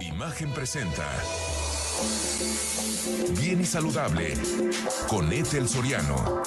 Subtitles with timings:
[0.00, 1.06] Imagen presenta.
[3.38, 4.32] Bien y saludable
[5.08, 6.42] con Ethel Soriano.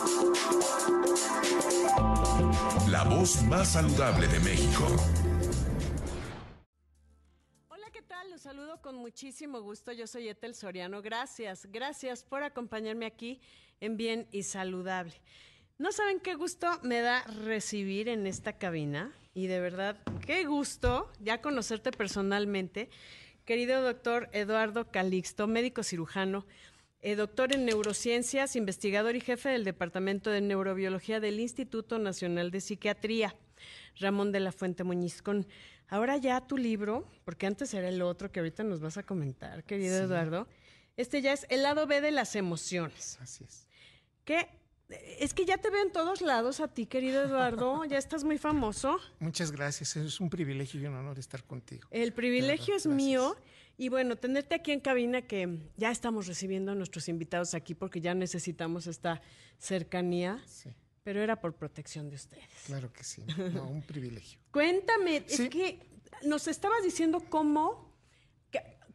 [2.90, 4.88] La voz más saludable de México.
[7.70, 8.32] Hola, ¿qué tal?
[8.32, 9.92] Los saludo con muchísimo gusto.
[9.92, 11.02] Yo soy Ethel Soriano.
[11.02, 13.40] Gracias, gracias por acompañarme aquí
[13.80, 15.22] en Bien y Saludable.
[15.78, 21.12] No saben qué gusto me da recibir en esta cabina y de verdad, qué gusto
[21.20, 22.90] ya conocerte personalmente,
[23.46, 26.46] querido doctor Eduardo Calixto, médico cirujano,
[27.02, 32.62] eh, doctor en neurociencias, investigador y jefe del Departamento de Neurobiología del Instituto Nacional de
[32.62, 33.36] Psiquiatría,
[34.00, 35.46] Ramón de la Fuente Muñiz, con
[35.90, 39.64] ahora ya tu libro, porque antes era el otro que ahorita nos vas a comentar,
[39.66, 40.04] querido Sí.
[40.06, 40.48] Eduardo.
[40.96, 43.18] Este ya es el lado B de las emociones.
[43.22, 43.68] Así es.
[44.24, 44.48] que
[44.90, 48.38] es que ya te veo en todos lados a ti, querido Eduardo, ya estás muy
[48.38, 48.98] famoso.
[49.20, 49.96] Muchas gracias.
[49.96, 51.88] Es un privilegio y un honor estar contigo.
[51.92, 52.94] El privilegio es Gracias.
[52.96, 53.36] mío
[53.78, 58.02] y bueno, tenerte aquí en cabina que ya estamos recibiendo a nuestros invitados aquí porque
[58.02, 59.22] ya necesitamos esta
[59.58, 60.70] cercanía, Sí,
[61.04, 62.44] pero era por protección de ustedes.
[62.66, 63.24] claro que sí.
[63.54, 64.40] No, un privilegio.
[64.52, 65.44] Cuéntame, Sí.
[65.44, 65.80] es que
[66.24, 67.93] nos estabas diciendo cómo,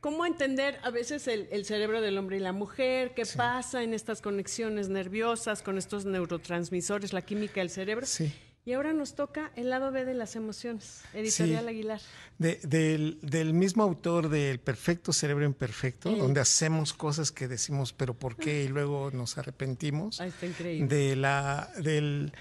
[0.00, 3.94] cómo entender a veces el, el cerebro del hombre y la mujer, qué pasa en
[3.94, 8.06] estas conexiones nerviosas con estos neurotransmisores, la química del cerebro.
[8.06, 8.32] Sí.
[8.64, 11.68] Y ahora nos toca el lado B de las emociones, Editorial Sí.
[11.70, 12.00] Aguilar.
[12.36, 18.12] De- del, del mismo autor del Perfecto Cerebro Imperfecto, donde hacemos cosas que decimos, pero
[18.12, 18.64] ¿por qué?
[18.64, 20.20] Y luego nos arrepentimos.
[20.20, 20.86] Ah, está increíble.
[20.94, 22.32] De la, del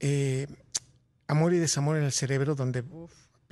[0.00, 0.46] eh,
[1.26, 2.84] Amor y Desamor en el Cerebro, donde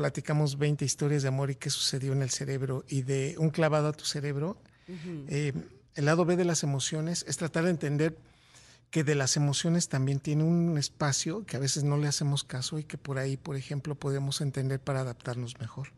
[0.00, 3.88] platicamos 20 historias de amor y qué sucedió en el cerebro, y de Un clavado
[3.88, 4.56] a tu cerebro.
[5.28, 5.52] Eh,
[5.94, 8.16] el lado B de las emociones es tratar de entender
[8.88, 12.78] que de las emociones también tiene un espacio que a veces no le hacemos caso
[12.78, 15.92] y que por ahí, por ejemplo, podemos entender para adaptarnos mejor.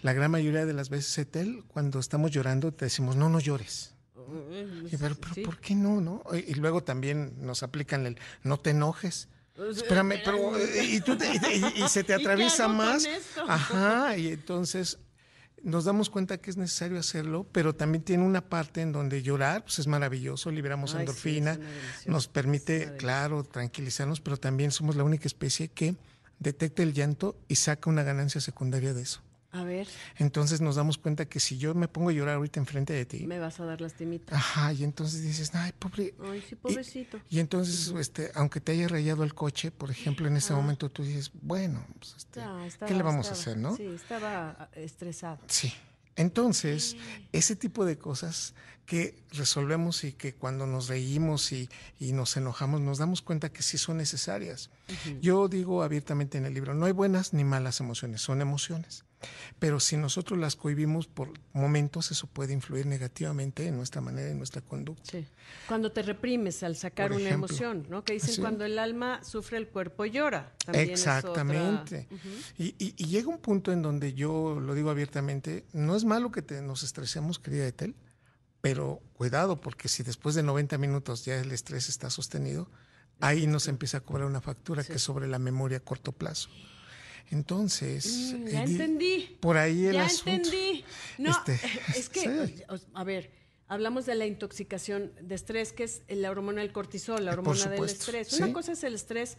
[0.00, 3.94] La gran mayoría de las veces, Etel, cuando estamos llorando, te decimos, no, no llores.
[4.90, 5.42] Y, pero, pero Sí.
[5.42, 6.22] ¿por qué no, no?
[6.32, 9.28] Y luego también nos aplican el, no te enojes.
[9.70, 11.26] Espérame, pero eh, y, tú te-
[11.76, 13.08] y- se te ¿Y qué atraviesa más.
[13.46, 14.98] Ajá, y entonces
[15.62, 19.64] nos damos cuenta que es necesario hacerlo, pero también tiene una parte en donde llorar,
[19.64, 21.58] pues es maravilloso, liberamos Ay, endorfina,
[22.06, 25.96] nos permite, claro, tranquilizarnos, pero también somos la única especie que
[26.38, 29.20] detecta el llanto y saca una ganancia secundaria de eso.
[29.50, 32.92] A ver, Entonces nos damos cuenta que si yo me pongo a llorar ahorita enfrente
[32.92, 34.36] de ti, me vas a dar lastimita.
[34.36, 37.18] ajá, y entonces dices, ay, pobre, Ay, sí, pobrecito.
[37.30, 41.02] y entonces, este, aunque te haya rayado el coche, por ejemplo, en ese momento tú
[41.02, 43.74] dices, bueno, pues, este, Ah, ¿qué le vamos a hacer, no?
[43.74, 45.38] Sí, estaba ah, estresado.
[45.46, 45.72] Sí.
[46.14, 46.96] Entonces,
[47.32, 48.54] ese tipo de cosas
[48.84, 51.68] que resolvemos y que cuando nos reímos y,
[52.00, 54.68] y nos enojamos, nos damos cuenta que sí son necesarias.
[55.20, 59.04] Yo digo abiertamente en el libro, no hay buenas ni malas emociones, son emociones.
[59.58, 64.32] Pero si nosotros las cohibimos por momentos, eso puede influir negativamente en nuestra manera y
[64.32, 65.02] en nuestra conducta.
[65.10, 65.26] Sí.
[65.66, 67.46] Cuando te reprimes al sacar Por una ejemplo.
[67.48, 68.04] emoción, ¿no?
[68.04, 68.40] Que dicen Sí.
[68.40, 70.52] cuando el alma sufre, el cuerpo llora.
[70.64, 72.06] También es otra- Exactamente.
[72.58, 76.30] y, y- y llega un punto en donde yo lo digo abiertamente, no es malo
[76.30, 77.96] que te, nos estresemos, querida Etel,
[78.60, 82.70] pero cuidado, porque si después de 90 minutos ya el estrés está sostenido,
[83.20, 86.48] ahí nos empieza a cobrar una factura que es sobre la memoria a corto plazo.
[87.30, 89.36] Entonces, Mm, eh, ya entendí.
[89.40, 90.30] por ahí el ya asunto.
[90.30, 90.84] entendí.
[91.18, 91.52] No, Este,
[91.98, 92.62] es que, sí.
[92.94, 93.30] a ver,
[93.66, 97.84] hablamos de la intoxicación de estrés, que es la hormona del cortisol, la hormona del
[97.84, 98.28] estrés.
[98.28, 98.42] sí.
[98.42, 99.36] Una cosa es el estrés,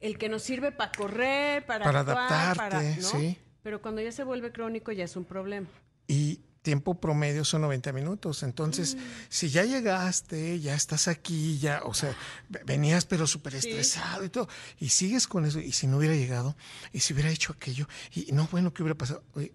[0.00, 3.08] el que nos sirve para correr, para, Para actuar, adaptarte, para, ¿no?
[3.20, 3.36] sí.
[3.62, 5.68] Pero cuando ya se vuelve crónico ya es un problema.
[6.08, 8.42] Y tiempo promedio son 90 minutos.
[8.42, 8.96] Entonces,
[9.28, 12.16] si ya llegaste, ya estás aquí, ya, o sea,
[12.48, 16.14] ve- venías pero súper estresado y todo, y sigues con eso, y si no hubiera
[16.14, 16.56] llegado,
[16.92, 19.24] y si hubiera hecho aquello, y no, bueno, ¿qué hubiera pasado?
[19.34, 19.52] Oye,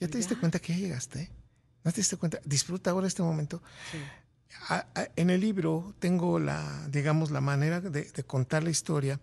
[0.00, 1.30] ¿ya te diste cuenta que ya llegaste?
[1.84, 2.40] ¿No te diste cuenta?
[2.44, 3.62] Disfruta ahora este momento.
[4.68, 9.20] A- a- en el libro tengo la, digamos, la manera de, de contar la historia,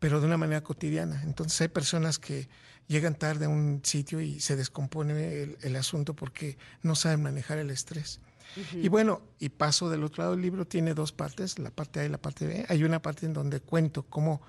[0.00, 1.22] pero de una manera cotidiana.
[1.22, 2.48] Entonces hay personas que
[2.86, 7.58] llegan tarde a un sitio y se descompone el, el asunto porque no saben manejar
[7.58, 8.20] el estrés.
[8.72, 12.04] Y bueno, y paso del otro lado del libro, tiene dos partes, la parte A
[12.04, 12.66] y la parte B.
[12.68, 14.42] Hay una parte en donde cuento cómo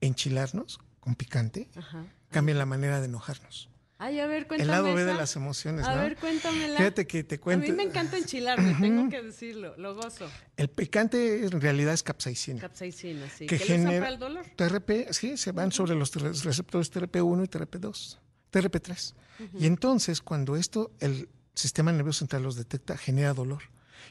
[0.00, 1.68] enchilarnos con picante
[2.30, 3.68] cambia la manera de enojarnos.
[3.98, 6.02] Ay, a ver, cuéntame El lado B de las emociones, A ¿no?
[6.02, 6.76] ver, cuéntamela.
[6.76, 7.66] Fíjate que te cuento.
[7.66, 10.28] A mí me encanta enchilarme, tengo que decirlo, lo gozo.
[10.56, 12.60] El picante en realidad es capsaicina.
[12.60, 13.46] Capsaicina, sí.
[13.46, 14.46] que ¿Qué le usan genera para el dolor?
[14.56, 16.12] TRP, sí, se van sobre los
[16.44, 18.18] receptores TRP1 y TRP2,
[18.52, 19.14] TRP3.
[19.58, 23.62] Y entonces cuando esto el sistema nervioso central los detecta, genera dolor.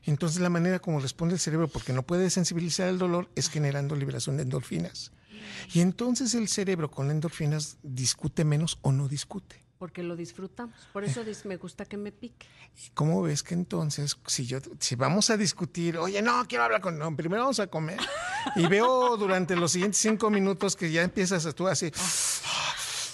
[0.06, 3.95] Entonces la manera como responde el cerebro, porque no puede sensibilizar el dolor, es generando
[3.95, 5.12] liberación de endorfinas.
[5.74, 9.62] Y entonces el cerebro con endorfinas discute menos o no discute.
[9.83, 10.74] Porque lo disfrutamos.
[10.94, 12.47] Por eso me gusta que me pique.
[12.74, 16.80] ¿Y cómo ves que entonces, si yo, si vamos a discutir, oye, no, quiero hablar
[16.80, 18.00] con, no, primero vamos a comer,
[18.56, 21.91] y veo durante los siguientes cinco minutos que ya empiezas a tú así,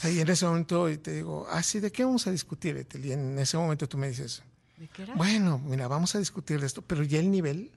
[0.03, 3.03] y en ese momento y te digo, así, ¿de qué vamos a discutir, Ethel?
[3.03, 4.43] Y en ese momento tú me dices,
[4.77, 5.15] ¿De qué era?
[5.15, 7.71] bueno, mira, vamos a discutir de esto, pero ya el nivel.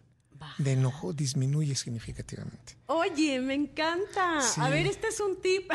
[0.58, 2.76] De enojo disminuye significativamente.
[2.86, 4.40] Oye, me encanta.
[4.40, 4.60] Sí.
[4.60, 5.70] A ver, este es un tip.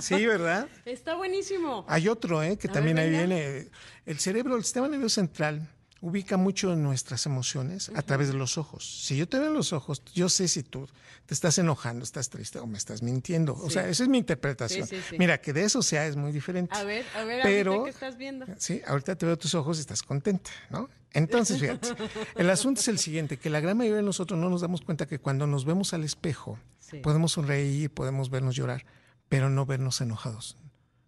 [0.00, 0.68] Sí, ¿verdad?
[0.84, 1.84] Está buenísimo.
[1.88, 2.56] Hay otro, ¿eh?
[2.58, 3.26] que A también ver, ahí venga.
[3.26, 3.68] viene.
[4.06, 5.68] El cerebro, el sistema nervioso central,
[6.00, 9.02] ubica mucho nuestras emociones a través de los ojos.
[9.04, 10.88] Si yo te veo en los ojos, yo sé si tú
[11.26, 13.54] te estás enojando, estás triste o me estás mintiendo.
[13.56, 14.86] O sea, esa es mi interpretación.
[14.86, 15.16] Sí, sí, sí.
[15.18, 16.74] Mira, que de eso sea es muy diferente.
[16.76, 18.46] A ver, a ver, Pero- ahorita que estás viendo.
[18.58, 20.88] Sí, ahorita te veo tus ojos y estás contenta, ¿no?
[21.12, 21.88] Entonces, fíjate,
[22.36, 25.06] el asunto es el siguiente, que la gran mayoría de nosotros no nos damos cuenta
[25.06, 26.58] que cuando nos vemos al espejo,
[27.02, 28.84] podemos sonreír, podemos vernos llorar,
[29.28, 30.56] pero no vernos enojados.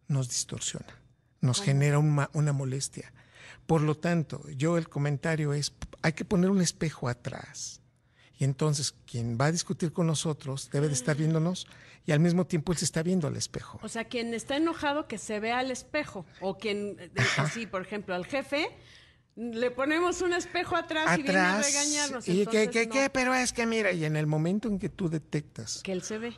[0.09, 0.99] Nos distorsiona,
[1.41, 3.13] nos genera una molestia.
[3.67, 5.73] Por lo tanto, yo el comentario es,
[6.03, 7.81] hay que poner un espejo atrás.
[8.39, 11.67] Y entonces, quien va a discutir con nosotros debe de estar viéndonos
[12.07, 13.79] y al mismo tiempo él se está viendo al espejo.
[13.83, 16.25] O sea, quien está enojado que se vea al espejo.
[16.41, 18.67] O quien, eh, así, por ejemplo, al jefe,
[19.37, 21.67] le ponemos un espejo atrás, y viene a atrás.
[21.73, 22.29] regañarnos.
[22.29, 22.93] y que, que, no.
[22.93, 26.03] que, pero es que mira, y en el momento en que tú detectas Que él
[26.03, 26.33] se ve.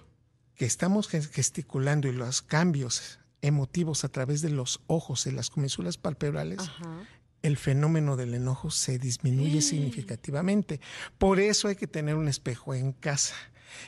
[0.57, 5.50] que estamos ges- gesticulando y los cambios emotivos a través de los ojos y las
[5.50, 7.06] comisuras palpebrales, Ajá.
[7.43, 10.81] el fenómeno del enojo se disminuye significativamente.
[11.19, 13.35] Por eso hay que tener un espejo en casa.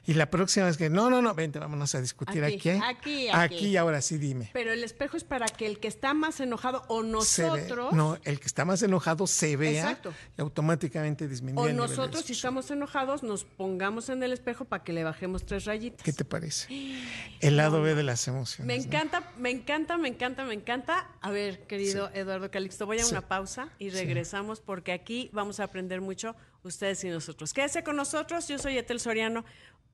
[0.07, 2.71] Y la próxima vez que, no, no, no, vente, vámonos a discutir Aquí, aquí.
[2.71, 3.55] aquí, aquí.
[3.57, 4.51] Aquí, ahora sí dime.
[4.53, 8.19] Pero el espejo es para que el que está más enojado o ve- nosotros, no,
[8.25, 10.13] el que está más enojado se vea Exacto.
[10.37, 14.33] y automáticamente disminuye o el nivel de nosotros si estamos enojados, nos pongamos en el
[14.33, 16.03] espejo para que le bajemos tres rayitas.
[16.03, 16.69] ¿Qué te parece?
[17.41, 18.67] El lado B de las emociones.
[18.67, 18.85] Me ¿no?
[18.85, 21.09] encanta, me encanta, me encanta, me encanta.
[21.21, 23.11] A ver, querido Eduardo Calixto, voy a Sí.
[23.11, 27.53] una pausa y regresamos porque aquí vamos a aprender mucho ustedes y nosotros.
[27.53, 29.45] Quédese con nosotros, yo soy Etel Soriano.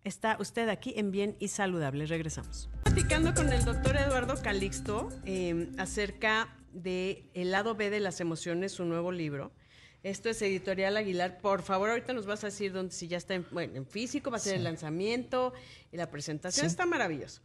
[0.02, 2.06] Está usted aquí en Bien y Saludable.
[2.06, 2.70] Regresamos.
[2.84, 8.72] Platicando con el doctor Eduardo Calixto eh, acerca de El lado B de las emociones,
[8.72, 9.52] su nuevo libro.
[10.02, 11.38] Esto es Editorial Aguilar.
[11.42, 14.30] Por favor, ahorita nos vas a decir dónde, si ya está en, bueno, en físico,
[14.30, 15.52] va a ser el lanzamiento
[15.92, 16.64] y la presentación.
[16.64, 16.70] Sí.
[16.70, 17.42] Está maravilloso.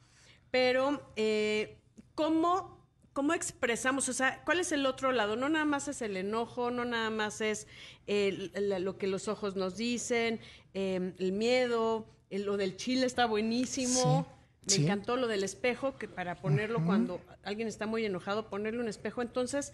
[0.49, 1.77] Pero, eh,
[2.13, 4.07] ¿cómo, ¿cómo expresamos?
[4.07, 5.35] O sea, ¿cuál es el otro lado?
[5.35, 7.67] No nada más es el enojo, no nada más es
[8.07, 10.39] la- lo que los ojos nos dicen,
[10.73, 14.27] eh, el miedo, lo del chile está buenísimo.
[14.67, 18.79] Me Sí, encantó lo del espejo, que para ponerlo cuando alguien está muy enojado, ponerle
[18.79, 19.73] un espejo, entonces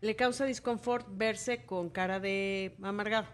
[0.00, 3.26] le causa disconfort verse con cara de amargado.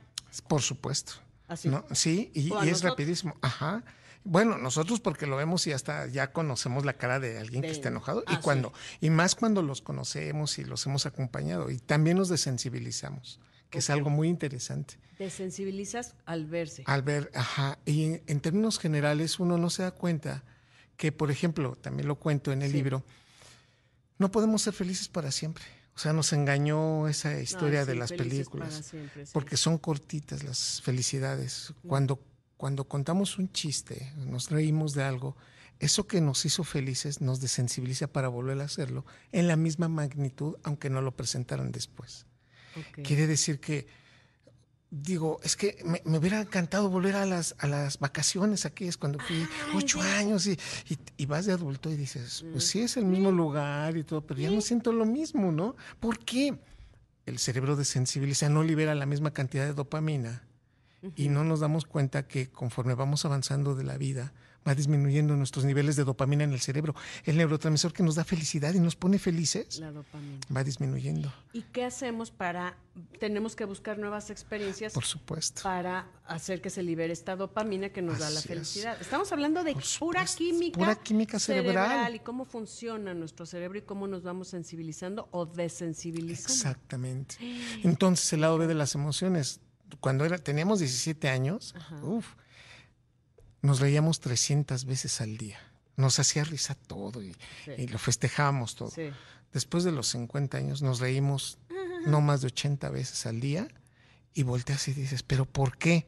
[0.48, 1.12] Por supuesto.
[1.46, 1.68] Así.
[1.68, 1.84] ¿No?
[1.92, 2.82] Sí, y, es nosotros.
[2.82, 3.36] rapidísimo.
[3.40, 3.84] Ajá.
[4.24, 7.72] Bueno, nosotros porque lo vemos y hasta ya conocemos la cara de alguien De- que
[7.72, 8.40] está enojado ah, y sí.
[8.42, 13.38] cuando y más cuando los conocemos y los hemos acompañado y también nos desensibilizamos,
[13.76, 14.94] que es algo muy interesante.
[15.18, 16.82] Desensibilizas al verse.
[16.86, 20.44] Al ver, ajá, y en, en términos generales uno no se da cuenta
[20.96, 22.76] que, por ejemplo, también lo cuento en el Sí.
[22.76, 23.04] libro,
[24.18, 25.64] no podemos ser felices para siempre.
[25.94, 28.84] O sea, nos engañó esa historia Ay, de las películas.
[28.90, 29.30] siempre, sí.
[29.32, 31.72] porque son cortitas las felicidades.
[31.86, 32.22] Cuando,
[32.58, 35.36] cuando contamos un chiste, nos reímos de algo,
[35.78, 40.56] eso que nos hizo felices nos desensibiliza para volver a hacerlo en la misma magnitud,
[40.64, 42.26] aunque no lo presentaran después.
[43.02, 43.86] Quiere decir que,
[44.90, 48.66] digo, es que me, me hubiera encantado volver a las, a las vacaciones.
[48.66, 50.52] Aquí, es cuando fui ocho años y,
[50.88, 54.20] y, y vas de adulto y dices, pues sí es el mismo lugar y todo,
[54.26, 55.76] pero ya no siento lo mismo, ¿no?
[56.00, 56.58] ¿Por qué?
[57.26, 60.44] El cerebro desensibiliza, no libera la misma cantidad de dopamina
[61.16, 64.32] y no nos damos cuenta que conforme vamos avanzando de la vida,
[64.66, 66.94] va disminuyendo nuestros niveles de dopamina en el cerebro.
[67.24, 70.40] El neurotransmisor que nos da felicidad y nos pone felices La dopamina.
[70.54, 72.76] va disminuyendo, ¿Y qué hacemos para,
[73.20, 75.62] tenemos que buscar nuevas experiencias por supuesto.
[75.62, 78.46] para hacer que se libere esta dopamina que nos da la es.
[78.46, 78.96] felicidad?
[79.00, 80.78] Estamos hablando de pura química.
[80.78, 82.14] pura química cerebral.
[82.14, 86.52] y cómo funciona nuestro cerebro y cómo nos vamos sensibilizando o desensibilizando.
[86.52, 87.36] Exactamente.
[87.84, 89.60] Entonces, el lado B de las emociones,
[90.00, 92.26] cuando era, teníamos 17 años, uf,
[93.66, 95.58] nos reíamos 300 veces al día.
[95.96, 97.32] Nos hacía risa todo y,
[97.64, 97.72] Sí.
[97.78, 98.90] y lo festejábamos todo.
[98.90, 99.10] Sí.
[99.52, 101.58] Después de los 50 años nos reímos
[102.06, 103.66] no más de 80 veces al día
[104.34, 106.06] y volteas y dices, ¿pero por qué?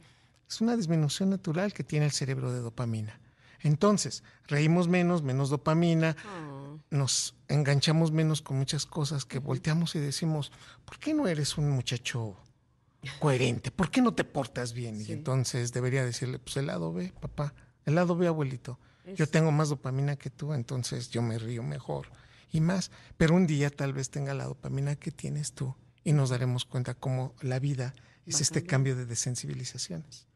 [0.48, 3.18] Es una disminución natural que tiene el cerebro de dopamina.
[3.60, 9.98] Entonces, reímos menos, menos dopamina, Ah, nos enganchamos menos con muchas cosas que volteamos y
[9.98, 10.52] decimos,
[10.84, 12.36] ¿por qué no eres un muchacho
[13.20, 13.70] coherente?
[13.70, 14.98] ¿Por qué no te portas bien?
[15.02, 15.10] Sí.
[15.10, 18.78] Y entonces debería decirle, pues el lado B, papá, el lado B, abuelito.
[19.14, 22.08] Yo Es- tengo más dopamina que tú, entonces yo me río mejor
[22.52, 22.90] y más.
[23.16, 25.74] Pero un día tal vez tenga la dopamina que tienes tú
[26.04, 27.94] y nos daremos cuenta cómo la vida
[28.26, 30.26] es este cambio de desensibilizaciones.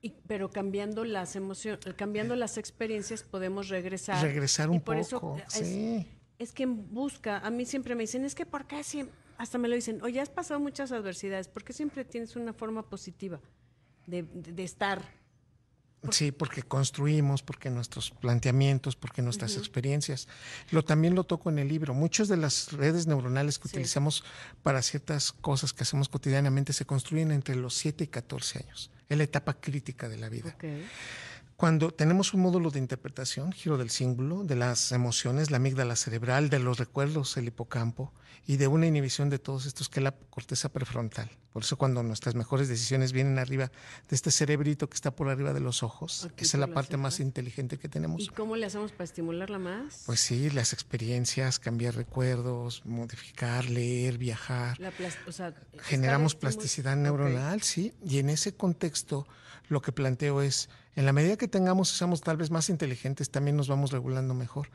[0.00, 4.20] Y, pero cambiando las emociones, cambiando las experiencias podemos regresar.
[4.22, 6.08] Regresar un poco, sí.
[6.38, 9.14] Es, que busca, a mí siempre me dicen, es que ¿por qué siempre?
[9.42, 12.88] Hasta me lo dicen, oye, has pasado muchas adversidades, ¿por qué siempre tienes una forma
[12.88, 13.40] positiva
[14.06, 15.02] de, de estar?
[16.10, 20.28] Sí, porque construimos, porque nuestros planteamientos, porque nuestras experiencias.
[20.70, 21.92] Lo también lo toco en el libro.
[21.92, 24.22] Muchas de las redes neuronales que utilizamos
[24.62, 28.92] para ciertas cosas que hacemos cotidianamente se construyen entre los 7 y 14 años.
[29.08, 30.56] Es la etapa crítica de la vida.
[31.56, 36.48] Cuando tenemos un módulo de interpretación, giro del símbolo, de las emociones, la amígdala cerebral,
[36.48, 38.12] de los recuerdos, el hipocampo,
[38.46, 41.30] y de una inhibición de todos estos que es la corteza prefrontal.
[41.52, 43.70] Por eso cuando nuestras mejores decisiones vienen arriba
[44.08, 47.20] de este cerebrito que está por arriba de los ojos, esa es la parte más
[47.20, 48.22] inteligente que tenemos.
[48.22, 50.04] ¿Y cómo le hacemos para estimularla más?
[50.06, 54.78] Pues sí, las experiencias, cambiar recuerdos, modificar, leer, viajar.
[55.82, 59.26] Generamos plasticidad neuronal, sí, y en ese contexto
[59.68, 63.56] lo que planteo es, en la medida que tengamos, seamos tal vez más inteligentes, también
[63.56, 64.70] nos vamos regulando mejor.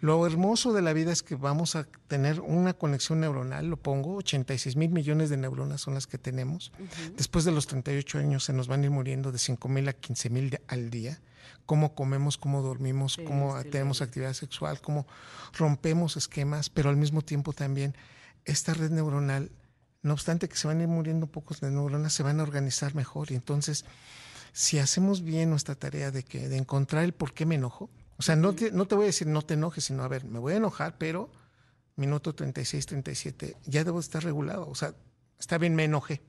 [0.00, 4.16] Lo hermoso de la vida es que vamos a tener una conexión neuronal, lo pongo,
[4.16, 6.72] 86 mil millones de neuronas son las que tenemos.
[7.16, 9.92] Después de los 38 años se nos van a ir muriendo de 5 mil a
[9.92, 11.20] 15 mil al día.
[11.66, 15.06] Cómo comemos, cómo dormimos, cómo tenemos actividad sexual, cómo
[15.54, 17.96] rompemos esquemas, pero al mismo tiempo también
[18.44, 19.50] esta red neuronal,
[20.02, 22.94] no obstante que se van a ir muriendo pocos de neuronas, se van a organizar
[22.94, 23.32] mejor.
[23.32, 23.86] Y entonces,
[24.52, 28.22] si hacemos bien nuestra tarea de, que, de encontrar el por qué me enojo, o
[28.22, 30.38] sea, no te, no te voy a decir no te enojes, sino a ver, me
[30.38, 31.30] voy a enojar, pero
[31.96, 34.68] minuto 36, 37, ya debo estar regulado.
[34.68, 34.94] O sea,
[35.38, 36.22] está bien, me enojé.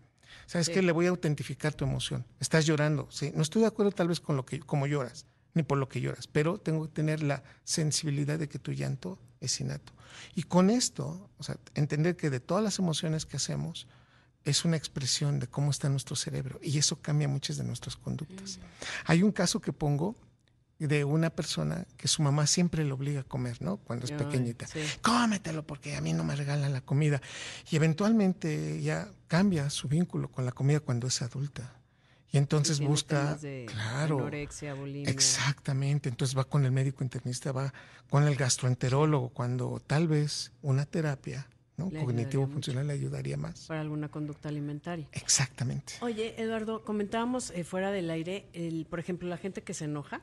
[0.48, 0.82] ¿Sabes qué?
[0.82, 2.26] Le voy a autentificar tu emoción.
[2.40, 3.32] Estás llorando, ¿sí?
[3.36, 6.02] No estoy de acuerdo tal vez con lo que, como lloras, ni por lo que
[6.02, 9.94] lloras, pero tengo que tener la sensibilidad de que tu llanto es innato.
[10.36, 13.88] Y con esto, o sea, entender que de todas las emociones que hacemos,
[14.44, 18.58] es una expresión de cómo está nuestro cerebro y eso cambia muchas de nuestras conductas.
[18.58, 18.62] Mm.
[19.06, 20.16] Hay un caso que pongo
[20.80, 23.78] de una persona que su mamá siempre le obliga a comer, ¿no?
[23.78, 24.68] Cuando es pequeñita.
[25.02, 27.22] Cómetelo porque a mí no me regalan la comida.
[27.72, 31.74] Y eventualmente ya cambia su vínculo con la comida cuando es adulta.
[32.32, 35.10] Y entonces busca, claro, anorexia, bulimia.
[35.10, 36.10] exactamente.
[36.10, 37.74] Entonces va con el médico internista, va
[38.10, 41.90] con el gastroenterólogo, cuando tal vez una terapia ¿no?
[41.90, 43.68] cognitivo-funcional le ayudaría más.
[43.68, 45.08] Para alguna conducta alimentaria.
[45.14, 45.94] Exactamente.
[46.02, 50.22] Oye, Eduardo, comentábamos eh, fuera del aire, el, por ejemplo, la gente que se enoja,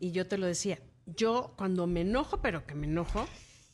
[0.00, 3.26] y yo te lo decía, yo cuando me enojo, pero que me enojo,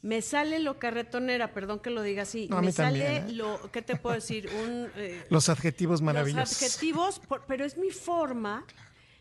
[0.02, 3.32] me sale lo carretonera, perdón que lo diga así, me sale ¿eh?
[3.32, 4.49] lo, ¿qué te puedo decir?
[4.64, 6.61] Un, eh, los adjetivos maravillosos.
[6.61, 8.66] Los adjetivos, pero es mi forma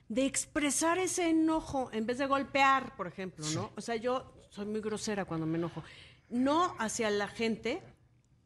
[0.09, 3.71] de expresar ese enojo en vez de golpear, por ejemplo, ¿no?
[3.77, 5.83] O sea, yo soy muy grosera cuando me enojo.
[6.29, 7.81] No hacia la gente,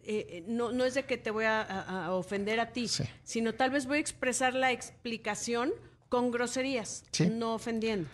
[0.01, 2.87] eh, no, no es de que te voy a, ofender a ti,
[3.23, 5.73] sino tal vez voy a expresar la explicación
[6.15, 8.07] con groserías, no ofendiendo.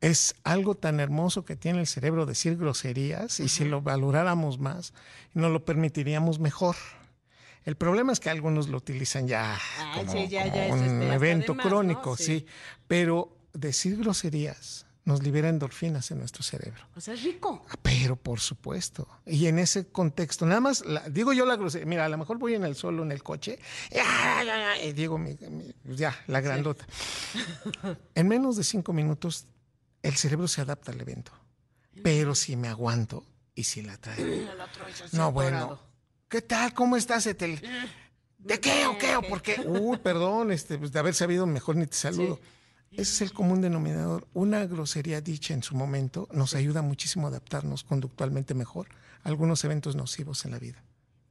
[0.00, 4.94] Es algo tan hermoso que tiene el cerebro decir groserías y si lo valoráramos más,
[5.34, 6.76] nos lo permitiríamos mejor.
[7.64, 9.58] El problema es que algunos lo utilizan ya
[9.92, 12.46] como, un este, evento crónico, sí.
[12.86, 16.82] Pero decir groserías nos libera endorfinas en nuestro cerebro.
[16.94, 17.64] O sea, es rico.
[17.70, 19.08] Ah, pero por supuesto.
[19.24, 22.54] Y en ese contexto, nada más, digo yo la grosería, mira, a lo mejor voy
[22.54, 23.58] en el solo en el coche,
[24.84, 25.18] y digo,
[25.84, 26.86] ya, la grandota.
[28.14, 29.46] en menos de cinco minutos,
[30.02, 31.32] el cerebro se adapta al evento.
[32.02, 33.24] Pero si me aguanto
[33.54, 34.52] y si la traigo.
[35.12, 35.80] no, bueno.
[36.28, 36.74] ¿Qué tal?
[36.74, 37.62] ¿Cómo estás, Etel?
[38.36, 39.58] ¿De qué o qué o por qué?
[39.64, 42.38] Uy, perdón, este, pues, de haber sabido mejor ni te saludo.
[42.92, 44.26] Ese es el común denominador.
[44.34, 48.88] Una grosería dicha en su momento nos ayuda muchísimo a adaptarnos conductualmente mejor
[49.22, 50.82] a algunos eventos nocivos en la vida.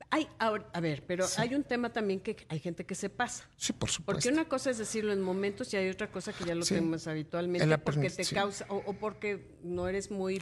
[0.10, 3.44] Hay, a ver, pero hay un tema también que hay gente que se pasa.
[3.58, 4.22] Sí, por supuesto.
[4.22, 7.08] Porque una cosa es decirlo en momentos y hay otra cosa que ya lo tenemos
[7.08, 10.42] habitualmente porque te causa o, porque no eres muy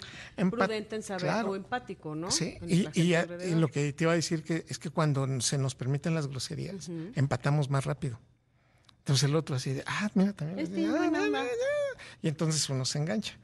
[0.52, 2.30] prudente en saber o empático, ¿no?
[2.30, 6.14] Sí, y, lo que te iba a decir que es que cuando se nos permiten
[6.14, 8.20] las groserías, empatamos más rápido.
[9.06, 10.58] Entonces el otro así de, ah, mira, también.
[10.58, 10.82] Este,
[12.24, 13.38] y entonces uno se engancha.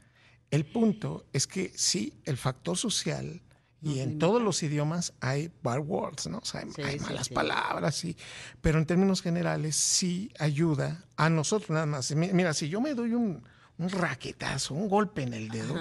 [0.50, 3.44] El punto es que sí, el factor social,
[3.80, 6.40] y en todos los idiomas hay bad words, ¿no?
[6.40, 8.18] O sea, hay, malas palabras, sí.
[8.60, 12.12] Pero en términos generales sí ayuda a nosotros nada más.
[12.16, 13.44] Mira, si yo me doy un,
[13.78, 15.80] un raquetazo, un golpe en el dedo,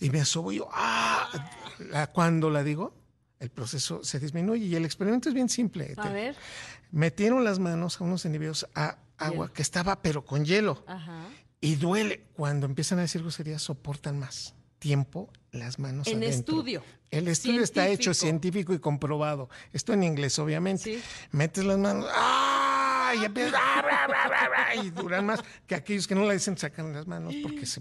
[0.00, 1.30] y me asobo yo, ah,
[2.12, 2.94] cuando la digo,
[3.42, 4.64] el proceso se disminuye.
[4.66, 5.94] Y el experimento es bien simple.
[5.98, 6.34] A ver
[6.92, 10.84] metieron las manos a unos individuos a agua que estaba pero con hielo.
[11.60, 12.24] Y duele.
[12.34, 14.54] Cuando empiezan a decir groserías, soportan más.
[14.78, 16.38] tiempo las manos En adentro.
[16.56, 16.82] estudio.
[17.10, 18.72] El estudio está hecho Científico.
[18.74, 19.48] y comprobado.
[19.72, 20.82] Esto en inglés, obviamente.
[20.96, 21.02] Sí.
[21.30, 23.12] Metes las manos, ¡ah!
[23.20, 27.32] Y empiezas, ¡ah, y duran más que aquellos que no la dicen sacan las manos
[27.42, 27.80] porque se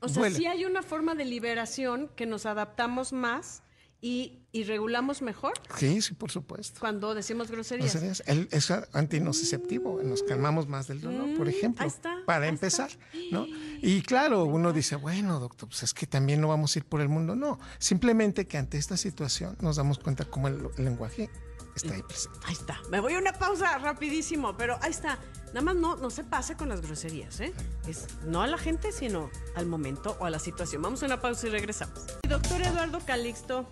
[0.00, 0.36] O sea, duele.
[0.36, 3.63] sí hay una forma de liberación que nos adaptamos más
[4.06, 6.78] y, y regulamos mejor Sí, sí, por supuesto.
[6.78, 7.94] cuando decimos groserías.
[7.94, 12.44] es, el- es antinociceptivo, nos calmamos más del dolor, por ejemplo, Mm, ahí está, para
[12.44, 13.06] ahí empezar, está.
[13.32, 13.46] ¿no?
[13.80, 17.00] Y claro, uno dice, bueno, doctor, pues es que también no vamos a ir por
[17.00, 17.34] el mundo.
[17.34, 21.30] No, simplemente que ante esta situación nos damos cuenta cómo el, el lenguaje
[21.74, 22.38] está ahí presente.
[22.44, 22.78] Ahí está.
[22.90, 25.18] Me voy a una pausa rapidísimo, pero ahí está.
[25.48, 27.52] Nada más no, no se pase con las groserías, ¿eh?
[27.88, 30.82] Es no a la gente, sino al momento o a la situación.
[30.82, 32.00] Vamos a una pausa y regresamos.
[32.28, 33.68] Doctor Eduardo Calixto,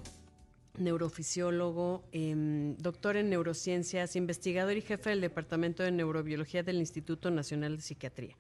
[0.78, 7.76] neurofisiólogo, em, doctor en neurociencias, investigador y jefe del Departamento de Neurobiología del Instituto Nacional
[7.76, 8.36] de Psiquiatría.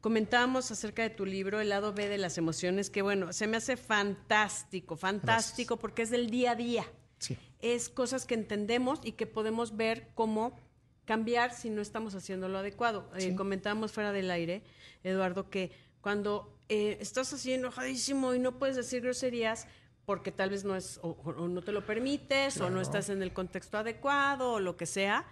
[0.00, 3.56] Comentábamos acerca de tu libro, El lado B de las emociones, que bueno, se me
[3.56, 6.84] hace fantástico, fantástico, porque es del día a día
[7.18, 10.58] Sí, es cosas que entendemos y que podemos ver cómo
[11.04, 13.10] cambiar si no estamos haciendo lo adecuado.
[13.16, 14.62] Eh, comentábamos fuera del aire,
[15.02, 19.66] Eduardo, que cuando eh, estás así enojadísimo y no puedes decir groserías
[20.06, 23.22] porque tal vez no es o, o no te lo permites o no estás en
[23.22, 25.26] el contexto adecuado o lo que sea,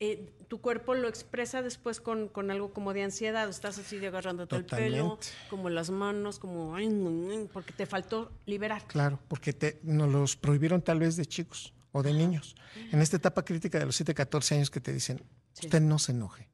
[0.00, 3.48] eh, tu cuerpo lo expresa después con, con algo como de ansiedad.
[3.48, 5.18] Estás así de agarrándote el pelo,
[5.50, 8.84] como las manos, como ay, porque te faltó liberar.
[8.86, 12.54] claro, porque te, nos los prohibieron tal vez de chicos o de niños.
[12.92, 15.22] En esta etapa crítica de los 7, 14 años que te dicen,
[15.52, 15.66] Sí.
[15.66, 16.48] usted no se enoje,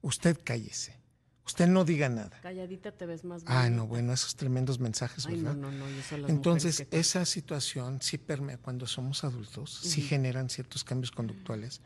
[0.00, 0.98] usted cállese,
[1.46, 2.38] usted no diga nada.
[2.42, 5.54] Calladita te ves más Ah, no, bueno, esos tremendos mensajes, Ay, ¿verdad?
[5.54, 5.86] no, no, no,
[6.18, 11.80] las Entonces, que- esa situación sí permea cuando somos adultos, sí generan ciertos cambios conductuales.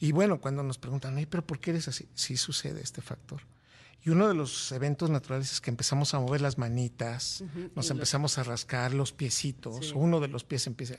[0.00, 2.08] Y bueno, cuando nos preguntan, "Ay, pero ¿por qué eres así?
[2.14, 3.42] Sí sucede este factor.
[4.04, 7.42] Y uno de los eventos naturales es que empezamos a mover las manitas,
[7.74, 9.92] nos empezamos a rascar los piecitos, Sí.
[9.96, 10.94] uno de los pies empieza.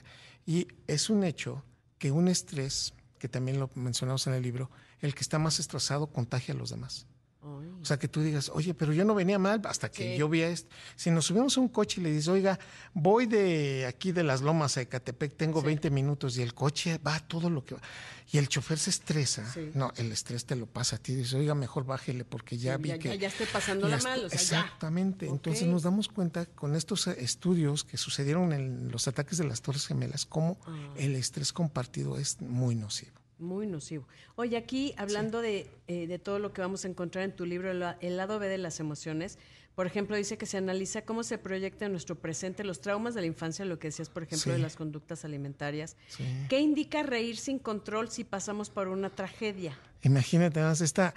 [0.46, 1.64] Y es un hecho
[2.00, 6.08] que un estrés, que también lo mencionamos en el libro, el que está más estresado
[6.08, 7.06] contagia a los demás.
[7.42, 10.18] O sea, que tú digas, oye, pero yo no venía mal hasta que Sí.
[10.18, 10.70] yo vi esto.
[10.96, 12.60] Si nos subimos a un coche y le dices, oiga,
[12.94, 17.20] voy de aquí de las lomas a Ecatepec, tengo 20 minutos y el coche va
[17.20, 17.82] todo lo que va.
[18.34, 19.50] Y el chofer se estresa.
[19.54, 19.72] Sí.
[19.74, 21.16] No, el estrés te lo pasa a ti.
[21.16, 23.10] Dices, oiga, mejor bájele porque ya Sí, vi ya- que.
[23.10, 24.60] ya- ya estoy pasándola ya mal, o sea, ya.
[24.60, 25.28] Exactamente.
[25.28, 29.86] Entonces nos damos cuenta con estos estudios que sucedieron en los ataques de las Torres
[29.88, 30.76] Gemelas, cómo Ah.
[30.98, 33.12] el estrés compartido es muy nocivo.
[33.40, 34.08] Muy nocivo.
[34.36, 37.72] Oye, aquí hablando de, eh, de todo lo que vamos a encontrar en tu libro,
[37.72, 39.38] El, la- El lado B de las emociones,
[39.76, 43.22] por ejemplo, dice que se analiza cómo se proyecta en nuestro presente los traumas de
[43.22, 45.96] la infancia, lo que decías, por ejemplo, de las conductas alimentarias.
[46.08, 46.24] Sí.
[46.50, 49.78] ¿Qué indica reír sin control si pasamos por una tragedia?
[50.02, 51.14] Imagínate más esta,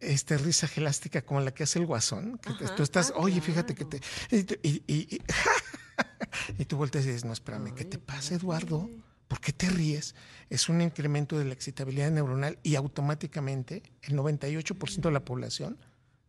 [0.00, 2.36] esta risa gelástica como la que hace el guasón.
[2.38, 4.00] Que te- tú estás, Ah, oye, fíjate que te.
[4.30, 5.20] Y, tú- y, y- y-
[6.58, 8.90] y tú volteas y dices, no, espérame, ¿qué te pasa, Eduardo?
[9.32, 10.14] ¿Por qué te ríes?
[10.50, 15.78] Es un incremento de la excitabilidad neuronal y automáticamente el 98% de la población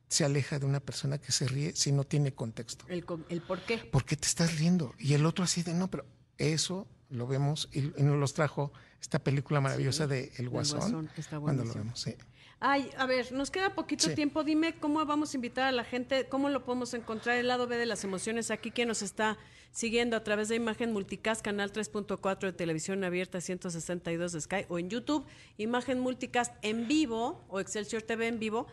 [0.07, 2.85] se aleja de una persona que se ríe si no tiene contexto.
[2.87, 3.79] El, el por qué.
[3.79, 4.95] ¿Por qué te estás riendo?
[4.99, 6.05] Y el otro así de, no, pero
[6.37, 10.79] eso lo vemos y, y nos los trajo esta película maravillosa de El Guasón.
[10.79, 12.15] Guasón, está cuando lo vemos, sí.
[12.61, 14.15] Ay, a ver, nos queda poquito Sí.
[14.15, 14.45] tiempo.
[14.45, 17.75] Dime cómo vamos a invitar a la gente, cómo lo podemos encontrar el lado B
[17.75, 19.37] de las emociones aquí que nos está
[19.73, 24.79] siguiendo a través de Imagen Multicast, canal 3.4 de televisión abierta 162 de Sky o
[24.79, 25.25] en YouTube,
[25.57, 28.67] Imagen Multicast en vivo o Excelsior TV en vivo.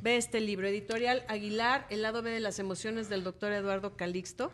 [0.00, 4.50] Ve este libro, editorial Aguilar, El lado B de las emociones del doctor Eduardo Calixto.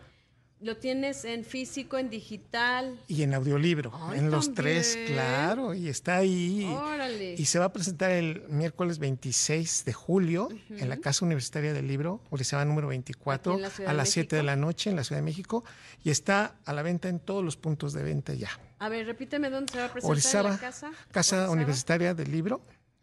[0.62, 3.00] Lo tienes en físico, en digital.
[3.08, 6.64] Y en audiolibro, Ay, en los tres, claro, y está ahí.
[6.70, 7.34] Órale.
[7.38, 11.88] Y se va a presentar el miércoles 26 de julio en la Casa Universitaria del
[11.88, 14.96] Libro, Orizaba número 24, Aquí en la Ciudad a las 7 de la noche en
[14.96, 15.64] la Ciudad de México,
[16.04, 18.50] y está a la venta en todos los puntos de venta ya.
[18.80, 20.90] A ver, repíteme dónde se va a presentar en Orizaba, la casa.
[21.10, 21.52] Casa Orizaba.
[21.52, 22.60] Universitaria del Libro,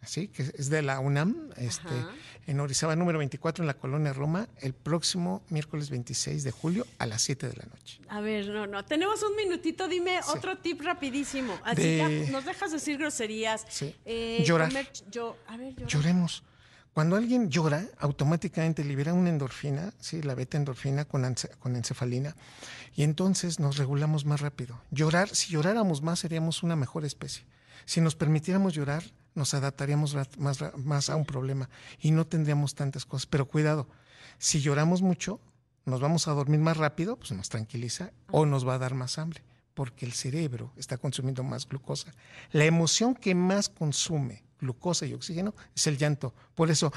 [0.07, 2.11] así que es de la UNAM, este, Ajá.
[2.47, 7.05] en Orizaba número 24 en la colonia Roma, el próximo miércoles 26 de julio a
[7.05, 7.99] las 7 de la noche.
[8.07, 8.85] A ver, no, no.
[8.85, 9.87] Tenemos un minutito.
[9.89, 11.53] Dime otro tip rapidísimo.
[11.65, 13.65] Así De- ya nos dejas decir groserías.
[13.69, 13.93] Sí.
[14.05, 14.69] Eh, Llorar.
[14.69, 15.87] comer yo, a ver, llorar.
[15.89, 16.43] Lloremos.
[16.93, 20.21] Cuando alguien llora, automáticamente libera una endorfina, ¿sí?
[20.23, 22.35] la beta endorfina con, con encefalina,
[22.95, 24.81] y entonces nos regulamos más rápido.
[24.89, 27.43] Llorar, si lloráramos más, seríamos una mejor especie.
[27.85, 29.03] Si nos permitiéramos llorar,
[29.37, 31.69] nos adaptaríamos más a un problema
[31.99, 33.27] y no tendríamos tantas cosas.
[33.27, 33.87] Pero cuidado,
[34.39, 35.39] si lloramos mucho,
[35.85, 39.17] nos vamos a dormir más rápido, pues nos tranquiliza, o nos va a dar más
[39.17, 42.13] hambre, porque el cerebro está consumiendo más glucosa.
[42.51, 46.33] La emoción que más consume glucosa y oxígeno es el llanto.
[46.55, 46.91] Por eso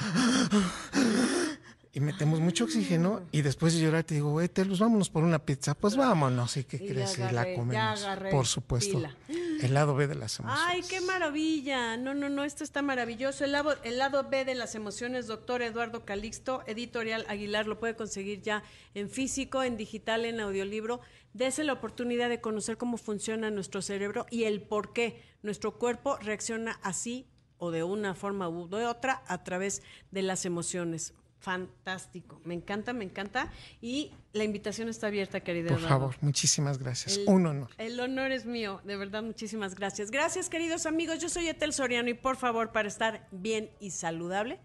[1.92, 5.74] y metemos mucho oxígeno y después de llorar te digo, pues vámonos por una pizza.
[5.74, 7.16] Pues vámonos, ¿y qué Y crees?
[7.16, 8.02] ya Y la agarré, comemos.
[8.04, 8.96] agarré Por supuesto.
[8.98, 9.16] pila.
[9.60, 10.64] El lado B de las emociones.
[10.68, 11.96] Ay, qué maravilla.
[11.96, 13.44] No, no, no, esto está maravilloso.
[13.44, 17.96] El lado, el lado B de las emociones, doctor Eduardo Calixto, editorial Aguilar, lo puede
[17.96, 18.62] conseguir ya
[18.94, 21.00] en físico, en digital, en audiolibro.
[21.32, 26.16] Dese la oportunidad de conocer cómo funciona nuestro cerebro y el por qué nuestro cuerpo
[26.18, 27.26] reacciona así
[27.58, 31.14] o de una forma u de otra a través de las emociones.
[31.40, 32.40] Fantástico.
[32.44, 33.50] Me encanta, me encanta.
[33.80, 35.98] Y la invitación está abierta, querido Por Eduardo.
[35.98, 37.16] favor, muchísimas gracias.
[37.16, 37.70] El- Un honor.
[37.78, 40.10] El honor es mío, de verdad, muchísimas gracias.
[40.10, 41.18] Gracias, queridos amigos.
[41.18, 44.60] Yo soy Etel Soriano y por favor, para estar bien y saludable,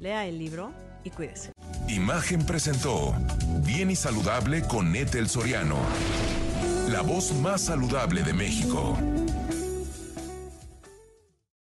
[0.00, 0.72] lea el libro
[1.04, 1.52] y cuídese.
[1.88, 3.14] Imagen presentó
[3.64, 5.78] Bien y Saludable con Ethel Soriano.
[6.88, 8.96] La voz más saludable de México.